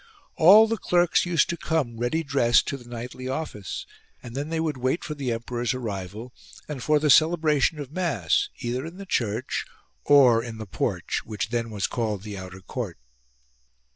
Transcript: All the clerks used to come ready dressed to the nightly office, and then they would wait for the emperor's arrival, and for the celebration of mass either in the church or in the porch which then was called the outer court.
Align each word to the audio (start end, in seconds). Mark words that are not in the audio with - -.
All 0.35 0.65
the 0.67 0.77
clerks 0.79 1.27
used 1.27 1.47
to 1.49 1.57
come 1.57 1.99
ready 1.99 2.23
dressed 2.23 2.67
to 2.69 2.77
the 2.77 2.89
nightly 2.89 3.27
office, 3.27 3.85
and 4.23 4.33
then 4.35 4.49
they 4.49 4.59
would 4.59 4.77
wait 4.77 5.03
for 5.03 5.13
the 5.13 5.31
emperor's 5.31 5.75
arrival, 5.75 6.33
and 6.67 6.81
for 6.81 6.97
the 6.97 7.11
celebration 7.11 7.77
of 7.77 7.91
mass 7.91 8.49
either 8.61 8.83
in 8.83 8.97
the 8.97 9.05
church 9.05 9.63
or 10.03 10.43
in 10.43 10.57
the 10.57 10.65
porch 10.65 11.21
which 11.23 11.49
then 11.49 11.69
was 11.69 11.85
called 11.85 12.23
the 12.23 12.35
outer 12.35 12.61
court. 12.61 12.97